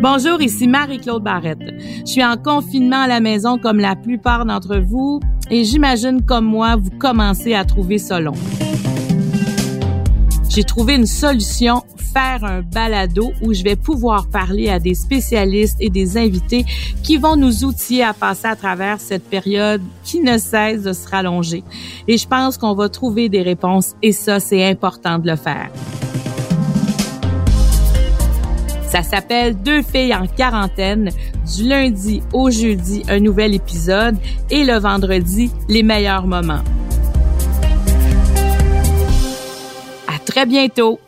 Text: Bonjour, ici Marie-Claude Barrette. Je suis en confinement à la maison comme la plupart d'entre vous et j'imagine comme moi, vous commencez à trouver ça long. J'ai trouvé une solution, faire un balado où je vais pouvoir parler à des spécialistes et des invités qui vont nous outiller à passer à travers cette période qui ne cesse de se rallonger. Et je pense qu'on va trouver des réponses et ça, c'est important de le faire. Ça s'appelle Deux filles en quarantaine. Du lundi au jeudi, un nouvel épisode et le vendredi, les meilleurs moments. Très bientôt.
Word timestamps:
Bonjour, 0.00 0.40
ici 0.40 0.66
Marie-Claude 0.66 1.22
Barrette. 1.22 1.58
Je 2.00 2.06
suis 2.06 2.24
en 2.24 2.38
confinement 2.38 3.02
à 3.02 3.06
la 3.06 3.20
maison 3.20 3.58
comme 3.58 3.78
la 3.78 3.94
plupart 3.94 4.46
d'entre 4.46 4.78
vous 4.78 5.20
et 5.50 5.64
j'imagine 5.64 6.24
comme 6.24 6.46
moi, 6.46 6.76
vous 6.76 6.90
commencez 6.98 7.52
à 7.52 7.66
trouver 7.66 7.98
ça 7.98 8.20
long. 8.20 8.32
J'ai 10.58 10.64
trouvé 10.64 10.96
une 10.96 11.06
solution, 11.06 11.84
faire 12.12 12.42
un 12.42 12.62
balado 12.62 13.30
où 13.42 13.54
je 13.54 13.62
vais 13.62 13.76
pouvoir 13.76 14.26
parler 14.26 14.68
à 14.68 14.80
des 14.80 14.94
spécialistes 14.94 15.76
et 15.78 15.88
des 15.88 16.16
invités 16.16 16.64
qui 17.04 17.16
vont 17.16 17.36
nous 17.36 17.64
outiller 17.64 18.02
à 18.02 18.12
passer 18.12 18.48
à 18.48 18.56
travers 18.56 19.00
cette 19.00 19.22
période 19.22 19.80
qui 20.02 20.18
ne 20.18 20.36
cesse 20.36 20.82
de 20.82 20.92
se 20.92 21.06
rallonger. 21.08 21.62
Et 22.08 22.18
je 22.18 22.26
pense 22.26 22.58
qu'on 22.58 22.74
va 22.74 22.88
trouver 22.88 23.28
des 23.28 23.42
réponses 23.42 23.94
et 24.02 24.10
ça, 24.10 24.40
c'est 24.40 24.68
important 24.68 25.20
de 25.20 25.30
le 25.30 25.36
faire. 25.36 25.70
Ça 28.90 29.04
s'appelle 29.04 29.62
Deux 29.62 29.82
filles 29.82 30.12
en 30.12 30.26
quarantaine. 30.26 31.10
Du 31.56 31.68
lundi 31.68 32.20
au 32.32 32.50
jeudi, 32.50 33.04
un 33.08 33.20
nouvel 33.20 33.54
épisode 33.54 34.16
et 34.50 34.64
le 34.64 34.76
vendredi, 34.80 35.52
les 35.68 35.84
meilleurs 35.84 36.26
moments. 36.26 36.64
Très 40.28 40.46
bientôt. 40.46 41.00